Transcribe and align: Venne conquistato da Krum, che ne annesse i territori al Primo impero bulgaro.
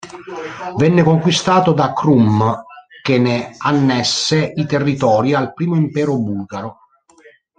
Venne 0.77 1.03
conquistato 1.03 1.73
da 1.73 1.93
Krum, 1.93 2.63
che 3.03 3.19
ne 3.19 3.53
annesse 3.59 4.51
i 4.55 4.65
territori 4.65 5.35
al 5.35 5.53
Primo 5.53 5.75
impero 5.75 6.15
bulgaro. 6.17 6.77